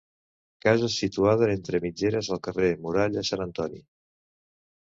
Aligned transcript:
Casa 0.65 0.87
situada 0.93 1.49
entre 1.57 1.81
mitgeres 1.85 2.31
al 2.37 2.43
carrer 2.49 2.73
Muralla 2.87 3.27
Sant 3.33 3.47
Antoni. 3.49 3.81